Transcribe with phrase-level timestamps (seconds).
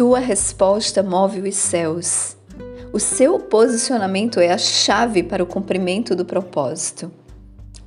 [0.00, 2.34] sua resposta move os céus.
[2.90, 7.12] O seu posicionamento é a chave para o cumprimento do propósito.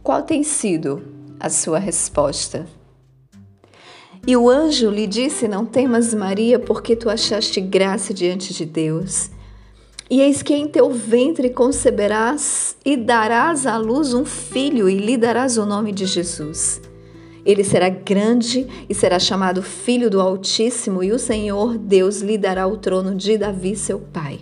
[0.03, 1.01] Qual tem sido
[1.39, 2.67] a sua resposta?
[4.27, 9.31] E o anjo lhe disse: Não temas, Maria, porque tu achaste graça diante de Deus.
[10.07, 15.17] E eis que em teu ventre conceberás e darás à luz um filho, e lhe
[15.17, 16.79] darás o nome de Jesus.
[17.45, 22.65] Ele será grande e será chamado Filho do Altíssimo, e o Senhor Deus lhe dará
[22.67, 24.41] o trono de Davi, seu pai.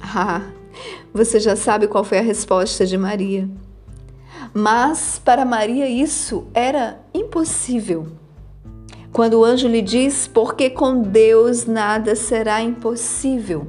[0.00, 0.42] Ah,
[1.12, 3.48] você já sabe qual foi a resposta de Maria.
[4.52, 8.06] Mas para Maria isso era impossível.
[9.12, 13.66] Quando o anjo lhe diz: Porque com Deus nada será impossível.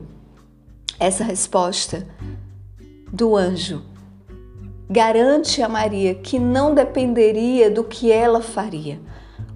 [1.00, 2.06] Essa resposta
[3.12, 3.82] do anjo
[4.90, 9.00] garante a Maria que não dependeria do que ela faria,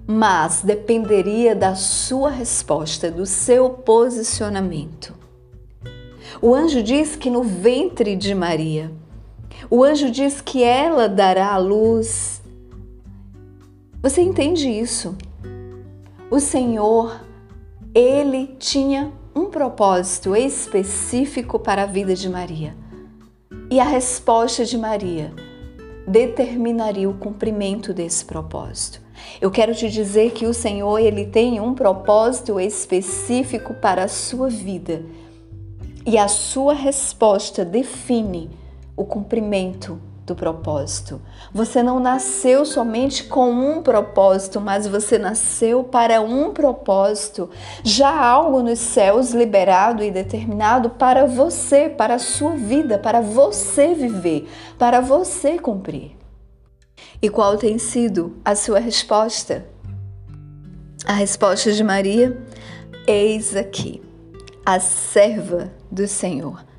[0.06, 5.14] mas dependeria da sua resposta, do seu posicionamento.
[6.40, 8.90] O anjo diz que no ventre de Maria,
[9.70, 12.42] o anjo diz que ela dará a luz.
[14.02, 15.16] Você entende isso?
[16.32, 17.20] o Senhor,
[17.94, 22.74] ele tinha um propósito específico para a vida de Maria.
[23.72, 25.32] E a resposta de Maria
[26.06, 29.00] determinaria o cumprimento desse propósito.
[29.40, 34.50] Eu quero te dizer que o Senhor, ele tem um propósito específico para a sua
[34.50, 35.02] vida.
[36.04, 38.50] E a sua resposta define
[38.94, 41.20] o cumprimento do propósito.
[41.52, 47.50] Você não nasceu somente com um propósito, mas você nasceu para um propósito.
[47.82, 53.20] Já há algo nos céus liberado e determinado para você, para a sua vida, para
[53.20, 54.48] você viver,
[54.78, 56.16] para você cumprir.
[57.20, 59.66] E qual tem sido a sua resposta?
[61.04, 62.40] A resposta de Maria:
[63.06, 64.00] Eis aqui,
[64.64, 66.71] a serva do Senhor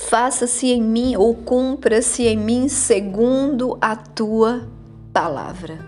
[0.00, 4.68] faça-se em mim ou cumpra-se em mim segundo a tua
[5.12, 5.78] palavra.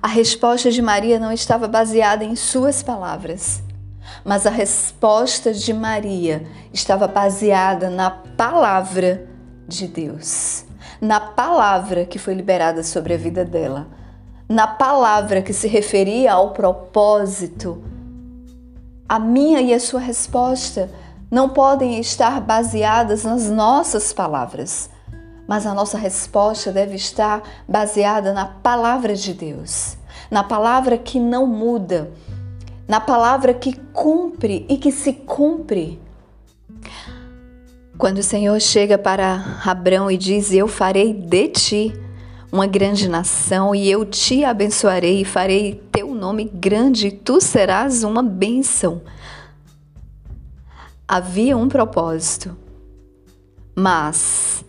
[0.00, 3.62] A resposta de Maria não estava baseada em suas palavras,
[4.24, 9.28] mas a resposta de Maria estava baseada na palavra
[9.66, 10.64] de Deus,
[11.00, 13.88] na palavra que foi liberada sobre a vida dela,
[14.48, 17.82] na palavra que se referia ao propósito.
[19.08, 20.88] A minha e a sua resposta
[21.30, 24.88] não podem estar baseadas nas nossas palavras,
[25.46, 29.96] mas a nossa resposta deve estar baseada na palavra de Deus,
[30.30, 32.10] na palavra que não muda,
[32.86, 36.00] na palavra que cumpre e que se cumpre.
[37.98, 42.00] Quando o Senhor chega para Abrão e diz: Eu farei de ti
[42.52, 48.04] uma grande nação e eu te abençoarei e farei teu nome grande e tu serás
[48.04, 49.02] uma bênção.
[51.08, 52.56] Havia um propósito,
[53.76, 54.64] mas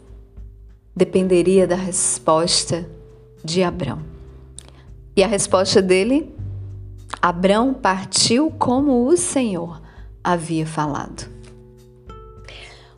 [0.96, 2.88] dependeria da resposta
[3.44, 4.04] de Abrão.
[5.16, 6.32] E a resposta dele?
[7.20, 9.82] Abrão partiu como o Senhor
[10.24, 11.28] havia falado.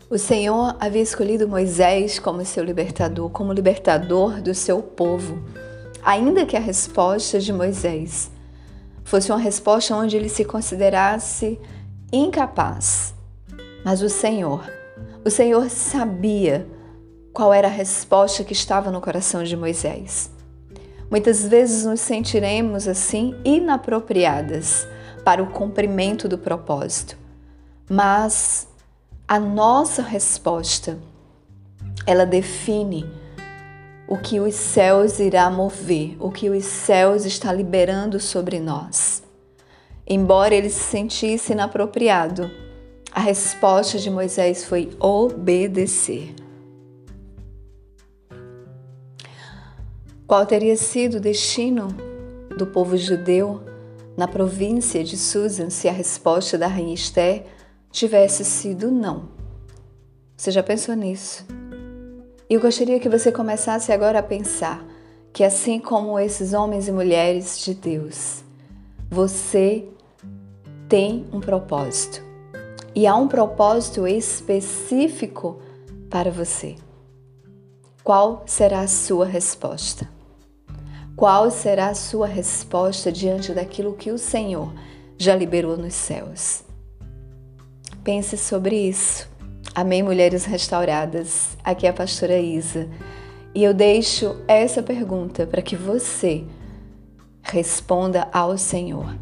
[0.09, 5.41] O Senhor havia escolhido Moisés como seu libertador, como libertador do seu povo,
[6.03, 8.29] ainda que a resposta de Moisés
[9.05, 11.57] fosse uma resposta onde ele se considerasse
[12.11, 13.17] incapaz
[13.89, 14.71] mas o Senhor,
[15.25, 16.67] o Senhor sabia
[17.33, 20.29] qual era a resposta que estava no coração de Moisés.
[21.09, 24.87] Muitas vezes nos sentiremos assim inapropriadas
[25.25, 27.17] para o cumprimento do propósito,
[27.89, 28.67] mas
[29.27, 30.99] a nossa resposta
[32.05, 33.09] ela define
[34.07, 39.23] o que os céus irá mover, o que os céus está liberando sobre nós.
[40.05, 42.68] Embora ele se sentisse inapropriado,
[43.11, 46.35] a resposta de Moisés foi obedecer.
[50.27, 51.87] Qual teria sido o destino
[52.55, 53.61] do povo judeu
[54.15, 57.45] na província de Susan se a resposta da rainha Esther
[57.91, 59.29] tivesse sido não?
[60.37, 61.45] Você já pensou nisso?
[62.47, 64.85] Eu gostaria que você começasse agora a pensar
[65.33, 68.43] que, assim como esses homens e mulheres de Deus,
[69.09, 69.85] você
[70.87, 72.28] tem um propósito
[72.99, 75.61] e há um propósito específico
[76.09, 76.75] para você.
[78.03, 80.05] Qual será a sua resposta?
[81.15, 84.73] Qual será a sua resposta diante daquilo que o Senhor
[85.17, 86.65] já liberou nos céus?
[88.03, 89.29] Pense sobre isso.
[89.73, 91.55] Amém, mulheres restauradas.
[91.63, 92.89] Aqui é a pastora Isa.
[93.55, 96.43] E eu deixo essa pergunta para que você
[97.41, 99.15] responda ao Senhor.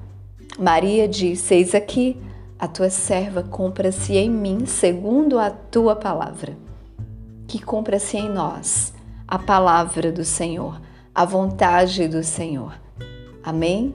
[0.58, 2.20] Maria disse: Eis aqui,
[2.60, 6.58] a tua serva compra-se em mim segundo a tua palavra.
[7.48, 8.94] Que compra-se em nós
[9.28, 10.82] a palavra do Senhor,
[11.14, 12.74] a vontade do Senhor.
[13.44, 13.94] Amém?